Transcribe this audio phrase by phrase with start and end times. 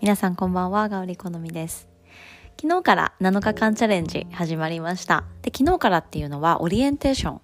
[0.00, 1.86] 皆さんこんばんは、ガオリ好みです。
[2.58, 5.24] 昨日から7日間チャレンジ始まりました。
[5.42, 7.40] で、昨日からっていうのはオリエンテーション。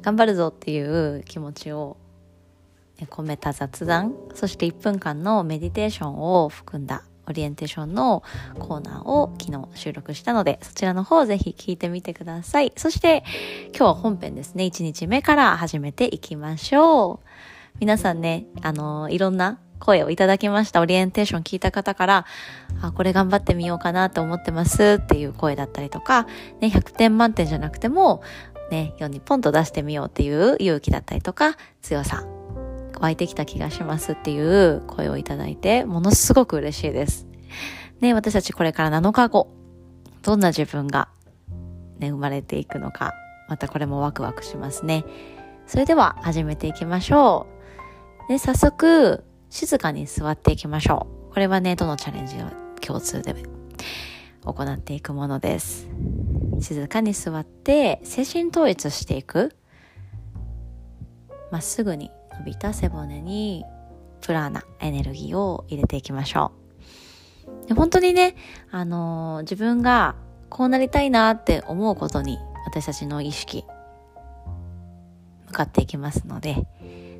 [0.00, 1.98] 頑張るぞっていう気持ちを
[3.02, 8.22] 込めた雑談、そして1分間のメディテーションを含んだオリエンテーションの
[8.58, 12.72] コーナーを昨日収録したので、そちらの方ぜひ聞いてみてください。
[12.76, 13.24] そして
[13.76, 17.26] 今日は本編ですね、1日目から始めていきましょう。
[17.78, 20.80] 皆さんね、あのいろんな声をいただきました。
[20.80, 22.26] オリエンテーション聞いた方から、
[22.80, 26.24] あ、これ頑張ってみようかなと思ってますっていう声だったりとか、
[26.60, 28.22] ね、100点満点じゃなくても、
[28.70, 32.24] ね、世にポンと出してみようっていう勇気だったりとか、強さ、
[32.98, 37.26] 湧いてきた気がしますっていう声をいただいて、ものすごく嬉しいです。
[38.00, 39.48] ね、私たちこれから7日後、
[40.22, 41.08] どんな自分が、
[41.98, 43.12] ね、生まれていくのか、
[43.48, 45.04] またこれもワクワクしますね。
[45.66, 47.46] それでは始めていきましょ
[48.26, 48.28] う。
[48.28, 49.24] で、早速、
[49.54, 51.32] 静かに座っていきましょう。
[51.32, 53.36] これはね、どのチャレンジの共通で
[54.44, 55.86] 行っていくものです。
[56.60, 59.54] 静かに座って、精神統一していく。
[61.52, 62.10] まっすぐに
[62.40, 63.64] 伸びた背骨に、
[64.22, 66.50] プラーナ、エネルギーを入れていきましょ
[67.64, 67.68] う。
[67.68, 68.34] で本当にね、
[68.72, 70.16] あのー自分が
[70.50, 73.64] こうなりたいなって思うことに、私たちの意識、
[75.46, 76.66] 向かっていきますので、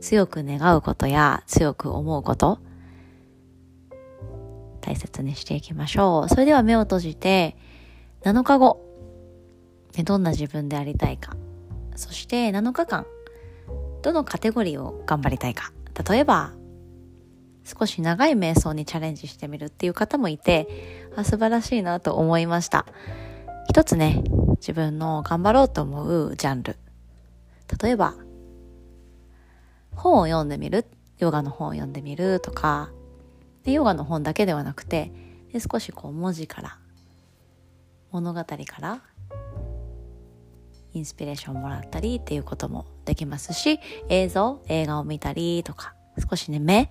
[0.00, 2.58] 強く願うことや強く思うこと
[4.80, 6.28] 大切にしていきましょう。
[6.28, 7.56] それでは目を閉じて
[8.22, 8.80] 7日後
[10.04, 11.36] どんな自分でありたいか。
[11.96, 13.06] そして7日間
[14.02, 15.72] どのカテゴリーを頑張りたいか。
[16.08, 16.52] 例えば
[17.64, 20.68] 少し長い瞑想にチャレンジしてみるっていう方もいて
[21.16, 22.86] あ素晴らしいなと思いました。
[23.68, 24.22] 一つね
[24.56, 26.76] 自分の頑張ろうと思うジャンル。
[27.82, 28.14] 例えば
[29.98, 30.86] 本を読んでみる
[31.18, 32.90] ヨガの本を読んでみるとか
[33.64, 35.12] でヨガの本だけではなくて
[35.52, 36.78] で少しこう文字から
[38.12, 39.02] 物語から
[40.94, 45.94] インスピレーションもらったりっていうこともできますし映像映画を見たりとか
[46.30, 46.90] 少しね目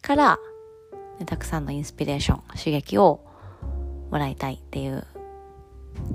[0.00, 0.38] から、
[1.26, 3.24] たくさんのインスピレーション刺激を
[4.10, 5.04] もらいたいっていう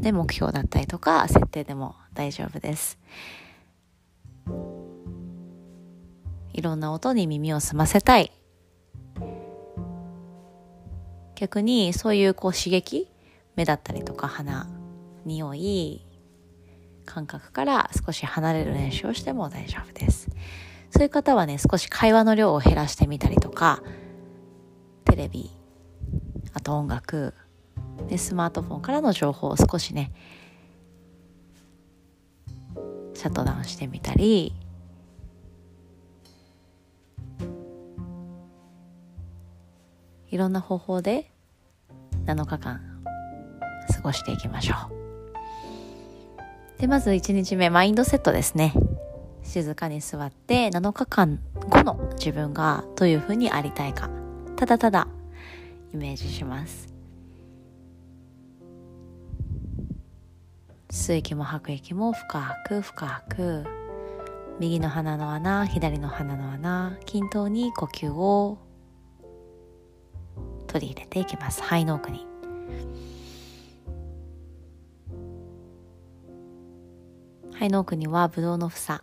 [0.00, 2.98] で目標だったりとか設定でも大丈夫です。
[6.58, 8.32] いろんな音に耳を澄ませたい。
[11.36, 13.08] 逆にそういうこう刺激
[13.54, 14.68] 目だったりとか鼻、
[15.24, 16.04] 匂い、
[17.06, 20.30] 感覚から少し離れる練習をしても大丈夫です。
[20.90, 23.80] そういう方はね、少し会話の量を減らしてみたりとか、
[25.04, 25.52] テレビ、
[26.54, 27.34] あと音楽、
[28.08, 30.12] でスマートフォンからの情報を少しね、
[33.14, 34.56] シャットダウンしてみたり、
[40.30, 41.30] いろんな方法で
[42.26, 42.80] 7日間
[43.94, 44.74] 過ごしていきましょ
[46.76, 46.80] う。
[46.80, 48.72] で、まず1日目、マインドセットですね。
[49.42, 51.40] 静かに座って7日間
[51.70, 54.10] 後の自分がどういうふうにありたいか、
[54.56, 55.08] ただただ
[55.92, 56.88] イメージします。
[60.90, 63.64] 吸う息も吐く息も深く深く
[64.58, 68.58] 右の鼻の穴左の鼻の穴均等に呼吸を
[70.78, 71.60] 取り入れていきます。
[71.60, 72.24] 肺の奥に。
[77.52, 79.02] 肺の奥にはブドウの房。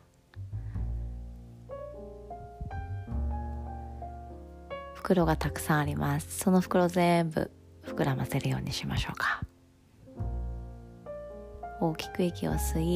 [4.94, 6.40] 袋がたくさんあります。
[6.40, 7.52] その袋全部
[7.86, 9.42] 膨らませるようにしましょうか。
[11.82, 12.96] 大きく息を吸い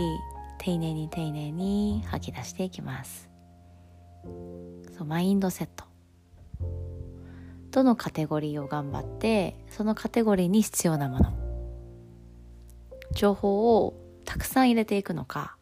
[0.57, 3.29] 丁寧に丁寧に吐き出していきます。
[4.97, 5.88] そうマインドセット。
[7.71, 11.33] どのカテゴリーを頑張ってそのカテゴリーに必要なもの。
[13.13, 15.57] 情報をたくさん入れていくのか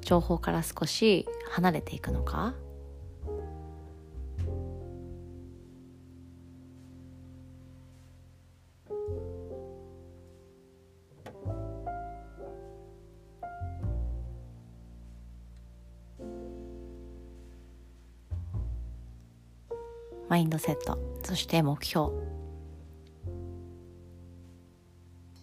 [0.00, 2.54] 情報から少し離れていくのか。
[20.28, 22.10] マインドセットそして目標。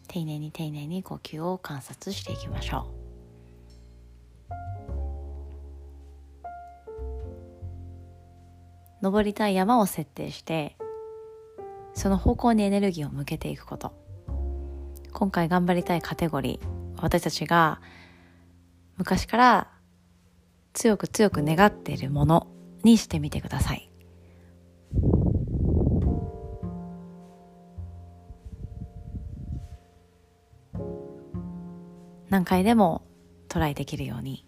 [0.07, 3.05] 丁寧に丁寧に呼吸を観察していきましょう。
[9.01, 10.77] 登りたい山を設定して
[11.93, 13.93] その方向にエネルギーを向けていくこと。
[15.11, 17.79] 今回頑張りたいカテゴリー私たちが
[18.97, 19.71] 昔から
[20.73, 22.47] 強く強く願っているもの
[22.83, 23.94] にしてみてください。
[32.35, 33.01] 何回でも
[33.47, 34.45] トライできるように。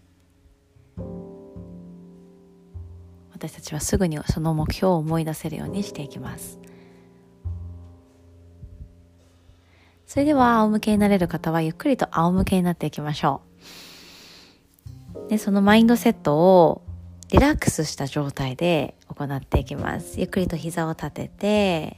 [3.32, 6.60] 私たちはすぐにその目標を思い出せるようにしていきます。
[10.06, 13.40] それでは仰向けになれる方はゆっくりと仰向けになっていきましょ
[15.26, 15.30] う。
[15.30, 16.82] でそのマインドセットを
[17.30, 20.20] リラックスした状態で行っていきます。
[20.20, 21.96] ゆっくりと膝を立てて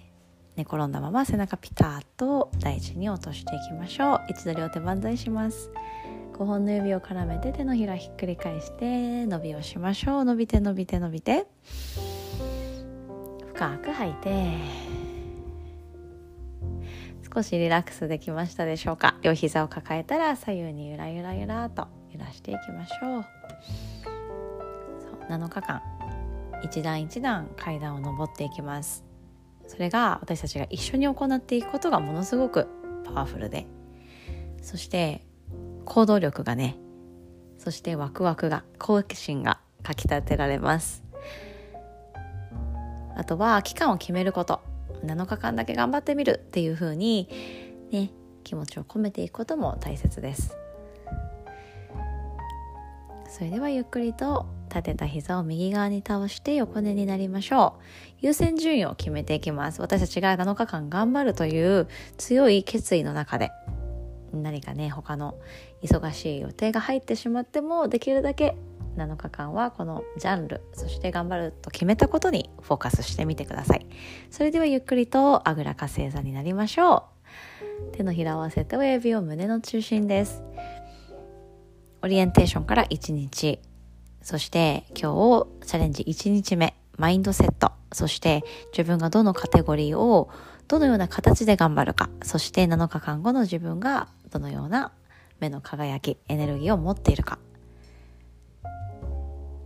[0.61, 4.21] 寝転んだまま背中ピタッと大地に落としていきましょう。
[4.29, 5.71] 一度両手万歳します。
[6.35, 10.25] 5本の指を絡めて手のひらひっくり返して伸びをしましょう。
[10.27, 11.47] 伸びて伸びて伸びて。
[13.55, 14.55] 深く吐いて。
[17.35, 19.17] 少しリラックスできましたでしょうか。
[19.23, 23.25] 両膝を抱えたら左右にゆらゆらゆらと揺らしていきましょう。
[25.01, 25.39] そう。
[25.39, 25.81] 7日間。
[26.63, 29.10] 一段一段階段を上っていきます。
[29.71, 32.67] それが私たちが一緒に行っていくことがものすごく
[33.05, 33.69] パワフルで
[34.63, 35.25] そして
[35.85, 36.77] 行動力がね
[37.57, 41.05] そしてワクワクが好奇心がかきたてられます。
[43.17, 44.61] あとは期間を決めること。
[45.05, 46.43] 7日間だけ頑張ってみる。
[46.45, 47.29] っていう風に
[47.93, 48.11] ね
[48.43, 50.57] 気持ちを込めていくことも大切です。
[53.29, 57.83] それではゆっくりと立てた膝を右側に倒して横寝になりましょう。
[58.21, 59.83] 優先順位を決めていきます。
[59.83, 63.51] 私たちが7日間頑張るという強い決意の中で
[64.33, 65.35] 何かね他の
[65.83, 68.57] 忙しい予定が入ってしまってもできるだけ
[68.97, 73.87] 7日間はこのジャンルそして頑張ると決めたことにフォーカスしてみてください。
[74.31, 77.09] それではゆっくりとあぐらか正座になりましょ
[77.93, 77.97] う。
[77.97, 80.43] 手のひらを合わせて親指を胸の中心です。
[82.03, 83.61] オリエンテーションから1日。
[84.23, 85.13] そして今
[85.61, 87.73] 日チャレンジ1日目マインドセット。
[87.93, 90.31] そして自分がどのカテゴリーを
[90.69, 92.11] どのような形で頑張るか。
[92.23, 94.93] そして7日間後の自分がどのような
[95.41, 97.39] 目の輝きエネルギーを持っているか。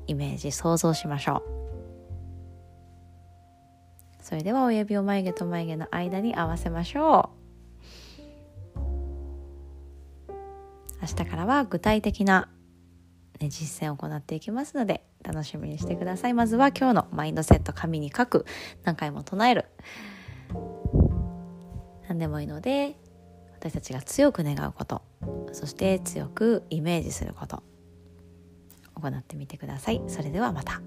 [0.06, 1.64] イメージ想像しましょう。
[4.22, 7.44] それでは親指を眉毛と眉毛の間に合わせましょう。
[11.02, 12.48] 明日からは具体的な、
[13.40, 16.34] ね、実践を行っていきますので楽しみにしてください。
[16.34, 18.46] まずは今日のマインドセット紙に書く。
[18.84, 19.66] 何回も唱える。
[22.08, 22.96] 何でもいいので
[23.58, 25.02] 私たちが強く願うこと。
[25.52, 27.62] そして強くイメージすること。
[28.94, 30.02] 行ってみてください。
[30.06, 30.80] それではまた。